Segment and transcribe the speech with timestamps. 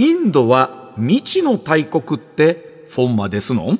[0.00, 3.76] インドは未知の大国ってフォンマですの？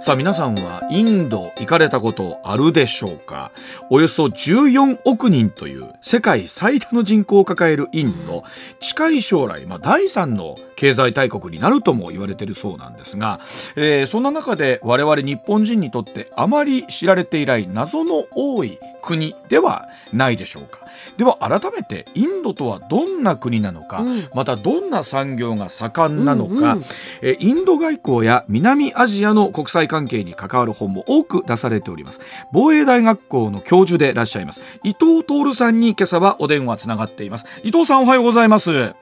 [0.00, 3.52] さあ皆さんはインド行かれたことあるでしょうか？
[3.90, 8.42] およそ14億人という世界最多の人口を抱えるインド。
[8.80, 13.38] 近い将来、まあ、第3の経済大国になるとも言われているそうなんですが、
[13.76, 20.87] えー、そんな中で我々日本人にとってあまり知られていない謎の多い国ではないでしょうか？
[21.16, 26.84] では改めてインドとはどんな国なのか、うん、またどんな産業が盛んなのか、うんうん、
[27.22, 32.20] えインド外交や南アジアの国際関係に関わる本も多く出されております。
[32.52, 34.60] 防衛大学校の教授でいらっしゃいます。
[34.84, 37.46] 伊藤徹さんに今朝はお電話つながっています。
[37.62, 38.94] 伊藤さんおはようございます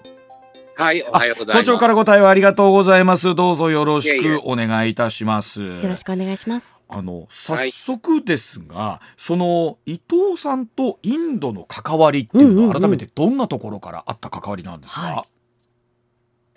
[0.79, 1.67] はい、おはようございます。
[1.67, 3.35] 早朝からご対応ありがとうございます。
[3.35, 5.63] どうぞよろしくお願いいたします。
[5.63, 6.77] よろしくお願いします。
[6.87, 15.01] あの早速ですが、はい、その伊藤さんとインドの関わりっていうのは改めてどんなところからあった関わりなんですか？
[15.01, 15.29] はい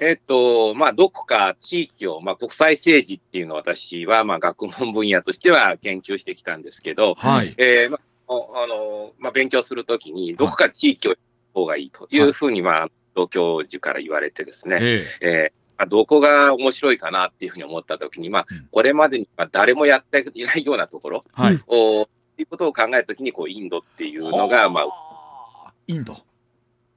[0.02, 7.54] えっと、まあ、どこか地域を、まあ、国際政治っていうのを私は、まあ、学問分野としては研究してきたんですけど、はい。
[7.58, 11.16] えー、まあ、あの、まあ、勉強するときに、どこか地域を
[11.54, 12.88] 方がいいというふうに、まあ、
[13.28, 15.28] 東教授から言われてですね、ええ。
[15.28, 22.04] えーまあ、どこが面白いかなっていうふうに思ったときに、まあ、これまでに誰もやっていないようなところ、はい、お
[22.38, 26.18] いうことを考えるときにこうインドっていうのが、まあ、インド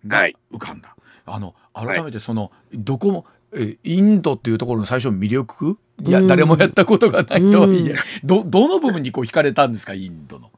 [0.07, 0.97] が浮かんだ。
[1.25, 5.79] はい、あの改めてその、どこもえインドっていうところの最初魅力？
[6.05, 10.51] いや、誰もやったことがないとはいえ、どどの部分にこう惹かれたんですかインドの？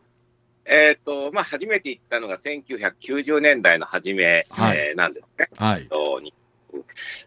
[0.66, 5.48] えっ、ー、と、まあ、初めて行ったのが1990年代の初め、はい、えー、なんですね。
[5.56, 5.88] はい。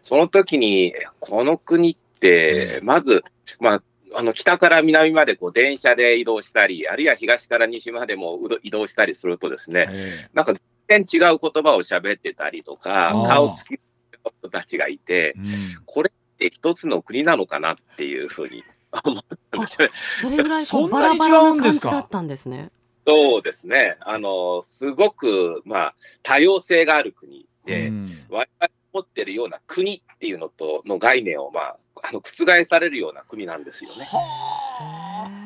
[0.02, 3.22] その時に、この国って、まず、
[3.60, 3.82] まあ、
[4.14, 9.88] あの北から南までこう電車で移動したり、あるいは東から西までも移動したりするとですね、
[10.34, 10.54] なんか
[10.88, 15.44] 全然違う言葉を喋ってたりとか、顔つきの人たちがいて、うん、
[15.84, 18.64] これって一つの国なのかなっていうふうに
[19.04, 19.94] 思ったんですよね。
[20.20, 22.70] それぐらいバラバラな感じだったんですね。
[23.08, 23.96] そうですね。
[24.00, 34.06] あの、すごく、まあ、多様性がある国で、うん、我々持ってるような国っていうのと、の概念を、まあ、あの覆されるような国なんですよね。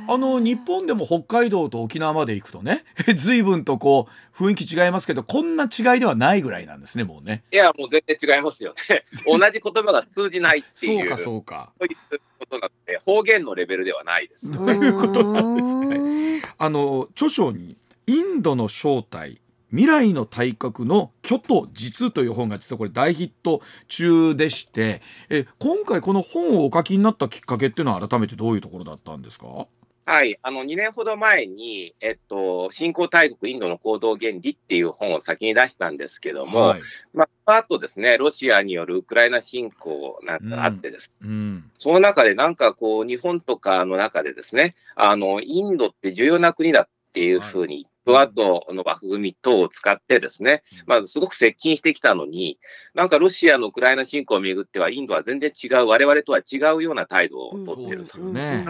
[0.08, 2.84] あの日本でも北海道と沖縄まで行くとね
[3.16, 4.08] 随分とこ
[4.38, 7.44] う雰囲気違いますけどこんな違いではないぐらいなんですねもうね。
[7.52, 9.04] いやもう全然違いますよね。
[9.24, 11.00] 同じ言葉が通じないっていう。
[11.00, 11.72] そうかそうか。
[11.78, 12.20] そういう
[12.52, 14.52] ことなので方言のレベルではないです。
[14.52, 16.42] そういうことなんですね。
[16.58, 17.76] あの著書に
[18.06, 19.40] インドの正体
[19.70, 29.66] 未来の大国の虚と実という本が実はこれ大ヒット中でしてえ今回この本をお書きになったきっかけっていうのは改めてどういうところだったんですか？
[30.04, 36.80] はい、あの2年ほど前に、えっと、新興大国インドの行動原理っていう本を先に出したんですけども、はい、
[37.14, 41.30] まあ、あとですね、ロシアによるウクライナ侵攻なんかあってです、うん。
[41.30, 52.58] うん、その中でなんかこう、日本とかの中でですね、あのインドって重要な国だっていうふうにクワッドの枠組み等を使ってですね、まあ、すごく接近してきたのに、
[52.94, 58.66] なんかロシアのウクライナ侵攻をめぐっては、インドは全然違う、我々とは違うような態度をとってるんですよね。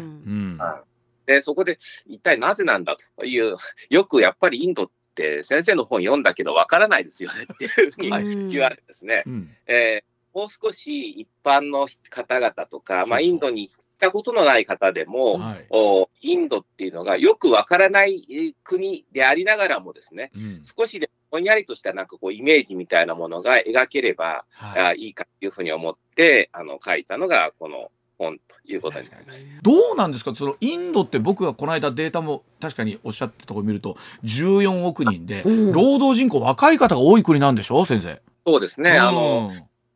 [1.26, 3.56] でそこで一体なぜなんだという、
[3.90, 9.24] よくやっぱりインドって先生の本読んだけどわからないですよねっていうふうに言われてですね、
[9.66, 13.70] えー、もう少し一般の方々とか、まあ、インドに
[14.02, 29.46] ったことのない方でも、はい、おインドっていうのがよくわからない国でありながらもですね、うん、少しでぼんやりとしたなんかこうイメージみたいなものが描ければ、はい、いいかというふうに思ってあの書いたのがこの本ということになります。
[29.62, 30.34] どうなんですか？
[30.34, 37.84] そのインドって僕がこの間データも確かにおっしゃったところ見ると14億人で、うん、労働人口若い方が多い国なんでしょ？
[37.84, 38.20] 先生。
[38.46, 38.92] そうですね。
[38.92, 39.50] あの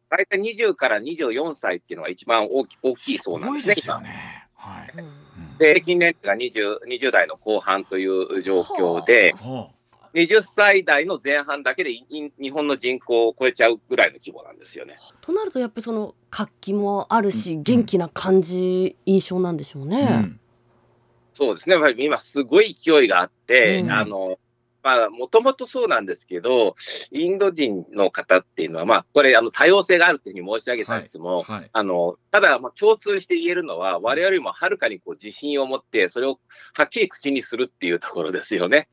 [0.09, 3.75] 大体20から24歳っていうのが一番大き大きいそうなんですね。
[3.75, 4.47] すね。
[4.55, 9.76] はい、で平均年齢が 20, 20代の後半という状況で、はあ、
[10.17, 14.99] 20歳代の前半だけで日本の人口を超えちゃうぐらいの規模なんですよね。
[15.21, 20.01] となるとやっぱりその活気もあるし、元気な感じ、印象なんでしょうね。
[20.01, 20.41] うん、
[21.35, 21.75] そうですね。
[21.75, 24.39] やっぱり今すごい勢いがあって、うん、あの
[24.87, 26.77] まあ、もともとそうなんですけど、
[27.11, 36.39] インド人の方っていうのは、まあ、これ、あの、多様性があるというふうに申し上げたんですも、はいはい、あの、ただ、まあ、共通して言えるのは、我々よりもはるかにこう自信を持って、それを
[36.73, 38.87] はっきり口にするっていうところですよね。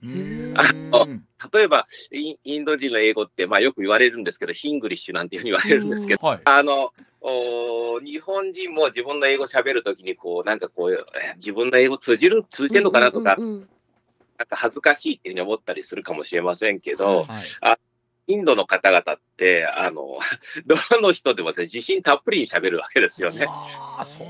[0.55, 1.07] あの
[1.53, 6.91] 例えばイ、インド人の英語って、まあ、よく言われるんですけど、ヒングリッシュなんていうふうに言われるんですけど、はい、あの、
[7.21, 11.05] お日本人も自分の英語喋るときに、こう、なんかこう、
[11.37, 13.69] 自分の英語通じる、通じてるのかなとか、うんうんうん
[14.37, 17.77] なんか恥ずかしいっていうふうに思ったりするかもしれませんけど、はい、あ
[18.27, 20.19] インドの方々って、あの、
[20.65, 23.47] どの人でも、ね、自信たっぷりに喋るわけですよね。
[23.49, 24.27] あそう。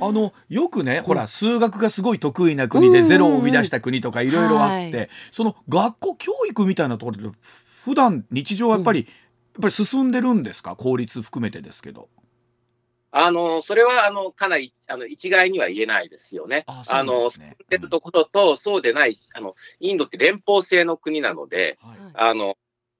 [0.00, 7.28] あのよくね、ほら数学がすごい得意な国でゼロを生み出した国とかいろいろあって、その学校教育みたいなところで
[7.84, 10.76] 普段日常はやっぱり、やっぱり進んでるんですか？
[10.76, 12.08] 公立含めてですけど。
[13.10, 16.64] あの、それは、あの、かなり、あの、一概には言えないですよね。
[16.66, 17.56] ああの、進ん。
[17.68, 22.56] でるところと、そうでない、あの、インドって連邦制の国なので、はい、あの、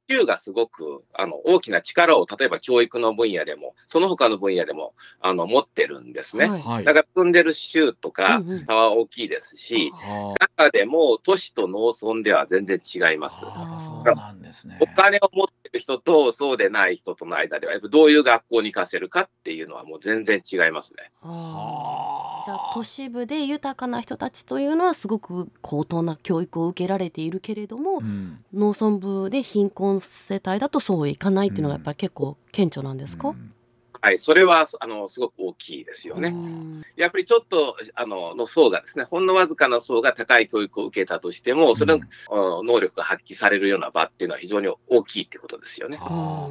[0.08, 13.40] 州がすごくあの大きな力を例えば教育の分野でもその他の分野でもあの持ってるんですね、はい、だから住んでる州とか差は大きいですし、うんうん、中でも都市と農村では全然違います。
[13.40, 21.10] そうなんですね、お金を持ってる人とそうでない人との間ではやっぱどういう学校に行かせるかっていうのはもう全然違いますね。
[22.48, 33.52] じゃあ都市部で豊かな人たちというのはすごく高等な教育を受けられているけれども、うん、農村部で貧困世帯だとそういかないっていうのがやっぱり結構顕著なんですか、うん
[34.00, 36.34] はい、それはあのすごく大きいですよね。
[36.96, 45.98] やっぱりちょっとあのの層がですね、ほんのわずかな層が高い教育を受けたとしても、それの、能力が発揮されるような場っていうのは非常に大きいってことですよね。
[46.00, 46.48] あ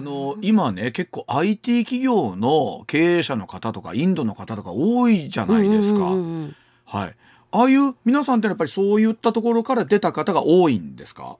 [0.00, 6.00] の今ね、結構 IT 企業の経営者の方とか、インドの方とか多いじゃないですか。
[6.84, 7.16] はい。
[7.52, 11.38] ああいう皆さんってやっぱりそういったところから出た方が多いんですか？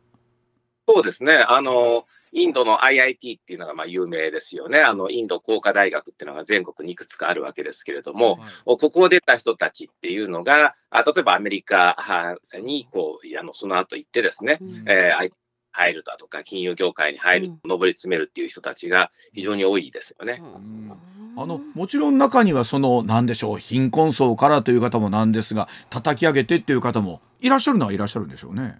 [0.88, 1.34] そうですね。
[1.34, 4.80] あのインドの IIT っていうのがまあ有名ですよね。
[4.80, 15.30] あの、インド工科大学っていうのが全国にいくつかあるわけですけれども、はい、ここを出た人たちっていうのが、あ例えばアメリカにこうあのその後行ってですね、うん、えー、
[15.72, 20.40] 入るだとか、金融業界に入る、うん、上り詰めるっていう人たちが非常に多いですよね。
[20.42, 20.98] うん、
[21.36, 28.78] あのもちろん中にはその何でしょう貧困層からという方もなんですが叩き上げてっていう方もいらっしゃるのはいらっしゃるんでしょうね。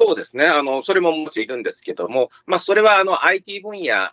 [0.00, 0.46] そうですね。
[0.46, 4.10] あの、それももちろんいるんですけども、まあ、それはあの IT 分野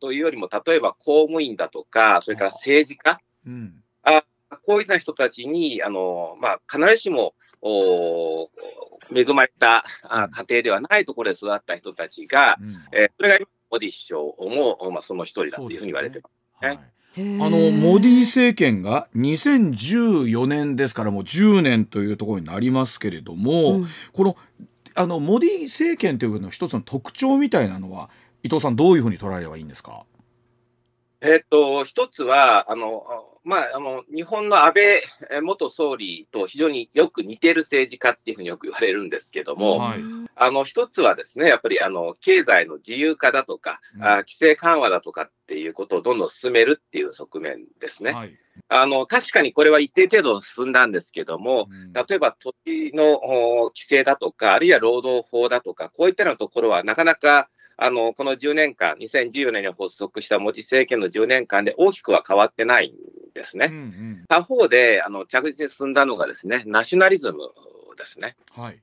[0.00, 4.24] というよりも、例えば公務員だとか、それから政治家、うん、あ
[4.64, 7.34] こういった人たちに、あの、まあ、必ずしも、
[7.64, 8.50] お
[9.14, 16.28] 恵まれた家庭ではないところで育った人たちが、うん、えー、それが今、モディ首相も、まあ、その一人だというふうに言われてま
[16.60, 16.76] す。
[16.76, 16.92] ね。
[17.14, 17.20] あ
[17.50, 24.36] のモディ政権が2014年ですからもう10年というところになりますけれども、うん、この
[24.94, 28.10] あのモディ政権というの一つの特徴みたいなのは
[28.42, 30.04] 伊藤さんどういうふうに捉えればいいんですか？
[31.22, 33.04] えっと一つはあの
[33.44, 34.72] まあ、あの日本の安
[35.32, 40.00] 倍元総理と非常によく似てる政治家っていうふうによく言われるんですけども、はい、
[40.36, 48.12] あの一つはですねやっぱりあの経済の自由化だとか、うん、あ規制緩和だとかっていうことをどんどん進めるっていう側面ですね。
[48.12, 53.20] はい、あの確かにこれは一定程度進んだんですけども、うん、例えば土地の
[53.74, 62.94] 規制だとか、あるいは労働法だとか、こういったようなところはなかなかあのこの10年間、2014年に発足したモディ政権の10年間で大きくは変わってないん
[63.34, 63.66] ですね。
[63.70, 67.38] うんうん、他方であの着実に進んだのがですね、ナショナリズム
[67.96, 68.36] ですね。
[68.54, 68.80] はい、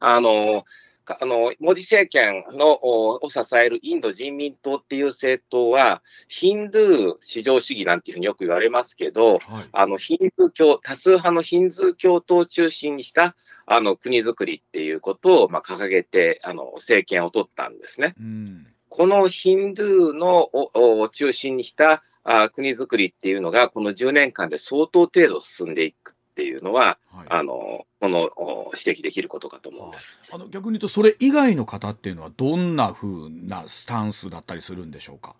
[0.00, 0.64] あの
[1.08, 13.36] あのモディ政権のを支えるインド人民党っていう政党は、ヒンドゥー至上主義なんていうふうによく言われますけど、はい、あのヒンドゥー教、多数派のヒンドゥー教徒を中心にした
[13.66, 18.14] あの国づくりっていうことをまあ掲げてあの政権を取ったんですね。
[18.18, 28.30] うん、このヒンドゥーのを中心にしたあ国づくりっていうのが、この10年間で相当程度進んでいくっていうのは、はい、あのこの
[28.74, 30.20] 指摘できることかと思うんです。
[30.32, 35.34] あの逆に言うと、それ以外の方っていうのは、どんなふうなスタンスだったりするんでしょうか？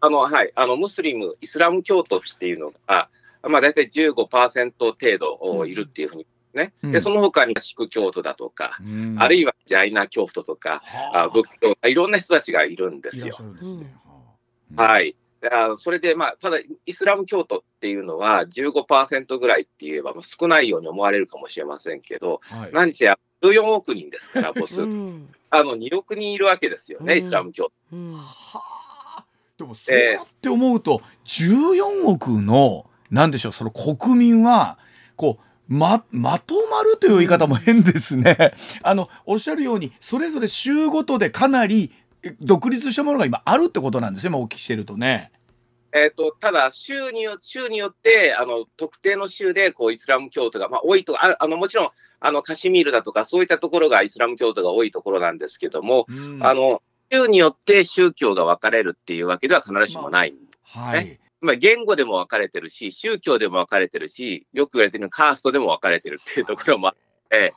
[0.00, 3.08] あのはい、あのムスリム、イスラム教徒っていうのが、
[3.42, 6.72] まあ、大体15%程度いるっていうふうにね。
[6.82, 11.28] で、その他にシク教徒だとか、うん、あるいはジャイナ教徒とか、あ。
[11.28, 13.34] 仏教、いろんな人たちがいるんですよ。
[13.34, 13.94] すね。
[14.76, 15.16] はい。
[15.50, 23.06] あそれで、まあ、ただ、イスラム教徒っていうのは15%ぐらいって言えば少ないように思われるかもしれませんけど、はい、何せ
[23.42, 27.72] 14億人ですから、 母数、うん、あの2億人いるわけですよね、うん、イスラム教徒。
[27.92, 28.22] うん、は
[28.54, 29.24] あ。
[29.56, 34.78] でも、そうやって思うと、えー、14億の、なんでしょう、その国民は、
[35.16, 38.54] こう、ま、まとまるという言い方も変ですね。
[38.82, 41.92] あの、おっしゃるように、それぞれ州ごとでかなり
[42.40, 45.30] 独立したものが今あるってことなんですよ、今お聞きしてるとね。
[45.92, 67.54] えーと、ただ州によ、州によってあの特定の州でこうイスラム教徒が、まあ、多いとああのもちろんあのカシミールだとか、そういったところがイスラム教徒が多いところなんですけども、うん、あの州によって宗教が分かれるっていうわけでは必ずしもないんです、ね、まあ、はいまあ、言語でも分かれてるし、宗教でも分かれてるし、よく言われてるカーストでも分かれてるっていうところもあって、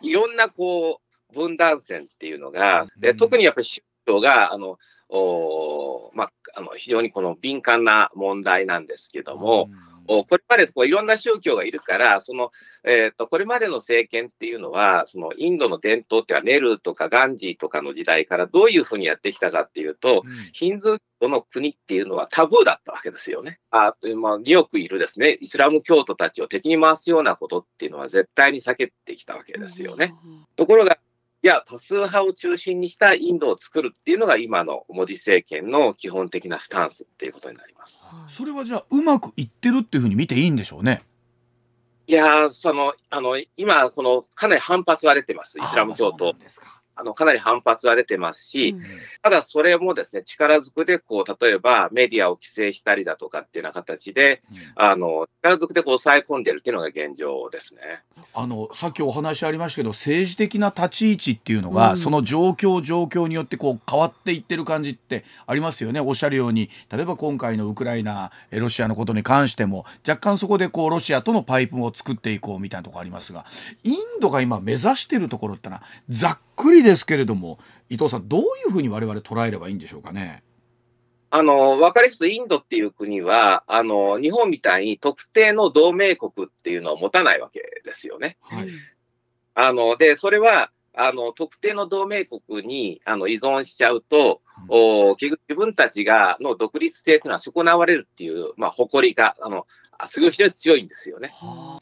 [0.00, 1.00] いろんなこ
[1.32, 9.68] う、分断線っていうのが、で特にやっぱり宗教が、あの、おまあ、あの非常にこの敏感な問題なんですけども、
[10.06, 12.50] これまでこういろんな宗教がいるから、その
[12.84, 23.58] えーと、これまでの政権っていうのは、そのインドの伝統っていうのは、ネルとかガンジーとかの時代からどういうふうにやってきたかっていうと、うん、ヒンズー教の国っていうのはタブーだったわけですよね。
[23.70, 30.14] あまあ、2億いるですね、イスラム教徒たちを敵に回すようなことっていうのは絶対に避けてきたわけですよね。
[30.56, 30.98] ところが、い
[31.46, 38.02] や、多数派を中心にしたインドを作るっていうのが今のモディ政権の基本的なスタンスっていうことになります。
[38.28, 41.02] それはじゃあうまくいってるっていうふうに見ていいんでしょうね。
[42.06, 46.34] いやその、あの、今、この、かなり反発は出てます、イスラム教徒。
[46.96, 48.80] あのかなり反発は出てますし、うん、
[49.22, 57.80] ただそれもですね力ずくでこう例えばメディアを規制したりだとかっていうような形で、うん、あの力ずくでこう抑え込んでるっていうのが現状ですね。
[58.34, 66.00] あのさっきお話ありましたけど政治的な立ち位置っていうのが、うん、その状況状況によってこう変わっていってる感じってありますよね。
[66.00, 73.44] おっしゃるように例えば今回のウクライナロシアのことに関しても若干そこでこうロシアとのパイプを作っていこうみたいなところありますが
[73.82, 80.42] インドが今目指しているところってのはざっくりですけれども伊藤さんどういうふうに我々捉えればいいんでしょうかね？
[81.30, 88.36] あの、分かりやすくインドっていう国は、あの、日本みたいに特定の同盟国っていうのを持たないわけですよね。
[88.40, 88.68] はい。
[89.56, 94.74] あの、で、それは、あの、特定の同盟国にあの依存しちゃうと、う
[95.08, 99.66] ん、お自分たちがの独立性というのは損なわれるっていう、まあ、誇りが、あの、
[100.06, 101.32] すごい非常に強いんですよね。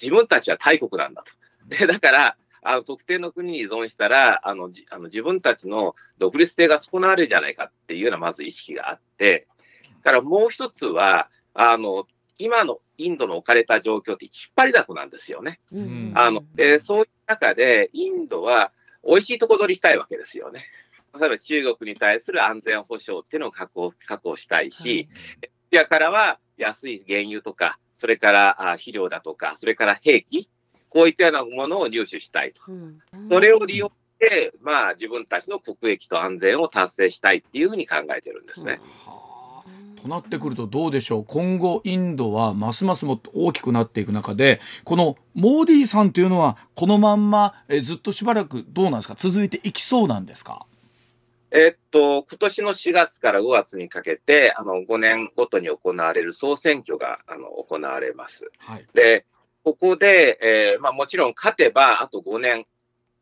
[0.00, 1.32] 自分たちは大国なんだと。
[1.68, 9.48] で、だから、あの特定の国に依存したらあのあの自分たちの独立性が損なわれるじゃないかっていうようなまず意識があって
[10.04, 12.06] からもう一つはあの
[12.38, 15.60] 今のインドの置かれた状況って引っ張りだこなんですよね。
[15.72, 18.72] うん、あのでそういう中でインドは
[19.04, 20.64] 美味しいとこ取りしたいわけですよね。
[21.18, 25.08] 例えば中国に対する安全保障っていうのを確保確保したいし、
[25.42, 30.48] ロシアからは安い原油とか、それから肥料だとか、それから兵器、
[30.92, 32.62] こういったようなものを入手したいと。
[33.30, 38.78] それを利用して、まあ、自分たちの国益と安全を達成したいっていうふうに考えてるんですね。
[40.02, 41.24] となってくるとどうでしょう？
[41.24, 49.14] 今後インドはますますもっと大きくなっていく中でこのモーディーさんというのはこのまんまえずっとしばらくどうなんですか？
[49.16, 50.66] 続いていきそうなんですか？
[51.52, 58.50] えっと、今年の4月から5月にかけて、あの、5年ごとに行われる総選挙が、あの、行われます。
[58.56, 59.26] はい、で、
[59.64, 62.66] ここで、えーまあ、もちろん勝てば、あと5年、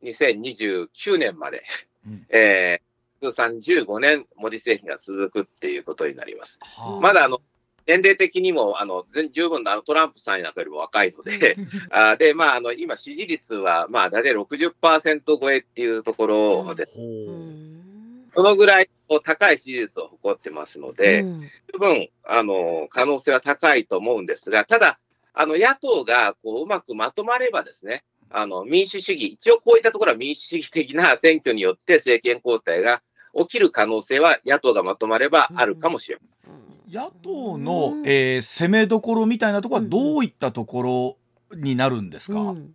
[0.02, 1.62] 2029年まで、
[2.06, 6.59] うん、えー、通算15年、モディ政権が続くっていうことになります。
[6.62, 7.40] はあ、まだあの
[7.87, 11.56] 年齢的にもあの十分あのトランプさんなんかよりも若いので、
[11.90, 17.00] あでまあ、あの今、支持率はまあ大体60%超えっていうところで、う。
[17.02, 18.90] ん、そのぐらい
[19.25, 21.40] 高い支持率を誇ってますので、うん、
[21.73, 24.99] 十分あの可能性は高いと思うんですが、ただ、
[25.32, 33.02] あの野党がこううまくまとまればですね、あの民主主義、一応こういったところは民主主義的な選挙によって政権交代が
[33.37, 37.02] 起きる可能性は野党がまとまればあるかもしれません。
[37.02, 41.16] 野党の、えー、攻めどころみたいなところはどういったとこ
[41.50, 42.75] ろになるんですか、うん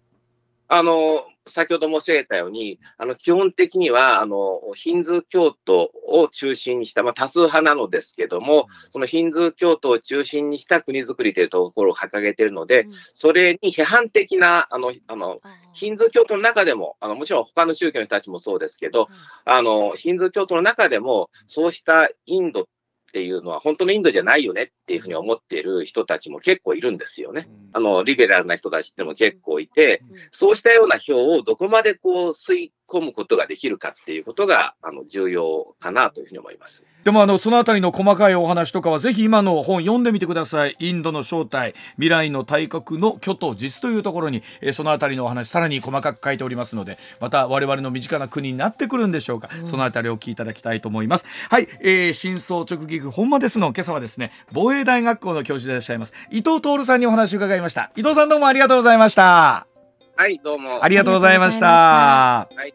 [0.68, 15.40] あの、先ほど申し上げたように、あの基本的にはあのヒンズー教徒を中心にした、まあ、多数派なのですけども、そのヒンズー教徒を中心にした国づくりというところを掲げているので、それに批判的なあのあの
[15.74, 19.08] ヒンズー教徒の中でも、あのもちろん他の宗教の人たちもそうですけど、
[19.46, 22.68] あのヒンズー教徒の中でも、そうしたインド
[23.16, 27.48] っていうのは本当のインドじゃないよねっていうふうに思っている人たちも結構いるんですよね。
[27.72, 30.04] あの、リベラルな人たちっても結構いて、
[30.34, 36.84] そうしたような票をどこまでこう吸い込むことができるかっていうことがあの重要かなというふうに思います。
[37.04, 40.76] でもあのそのあたりの細かいお話とかはぜひ今の本読んでみてください。
[40.80, 49.50] インドの正体、未来の大国の虚と実というところに、えー、そのあたりのお話さらに細かく書いておりますので、また我々の身近な国になってくるんでしょうか。
[49.62, 51.26] うん、そのあたりを聞いていただきたいと思います。
[51.50, 57.92] はい、えー、真相直撃本間ですの今朝はですね、防衛大学校の教授でいらっしゃいます伊藤徹さんにお話を伺いました。
[57.96, 59.75] 伊藤さんどうもありがとうございました。
[60.18, 60.82] はい、どうも。
[60.82, 61.68] ありがとうございました。
[61.68, 62.74] はい。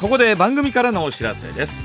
[0.00, 1.80] ここで番組からのお知らせです。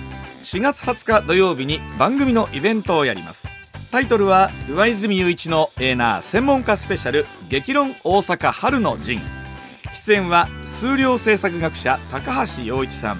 [0.46, 3.48] 4月20日土曜日に番組のイベントをやります。
[3.92, 9.22] タイトルは上泉雄一のエーナー専門家スペシャル激論大阪春の陣。
[9.94, 13.18] 出演は数量政策学者高橋洋一さん。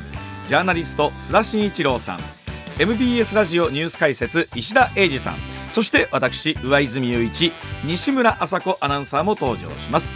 [0.48, 2.20] ジャーナリスト須田慎一郎さん。
[2.80, 5.36] MBS ラジオニュース解説石田英二さん。
[5.70, 7.52] そして私上泉雄一
[7.84, 10.12] 西村麻子アナウンサーも登場します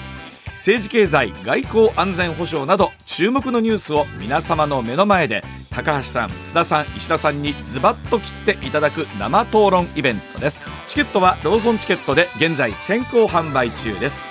[0.57, 10.65] 政治経済外交安全保障など注目のニュースを皆様の目の前で高橋さん須田さん石田さんにズバッと切っていただく生討論イベントです。
[10.87, 14.23] チケットはローソンチケットで現在先行販売中です。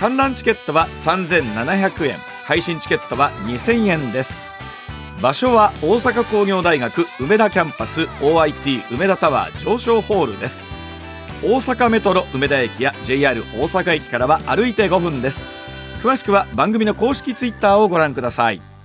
[0.00, 2.18] 観覧チケットは3700円。
[2.44, 4.38] 配信チケットは2000円です。
[5.20, 10.64] 場所は大阪工業大学梅田キャンパス OIT 梅田タワー上昇ホールです。
[11.42, 15.55] 大阪メトロ梅田駅や JR 大阪駅からは歩いて5分です。
[16.06, 18.75] 詳しくは番組の公式ツイッターをご覧ください。